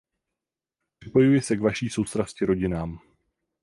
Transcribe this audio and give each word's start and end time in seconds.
Připojuji 0.99 1.41
se 1.41 1.55
k 1.55 1.61
vaší 1.61 1.89
soustrasti 1.89 2.45
rodinám. 2.45 2.99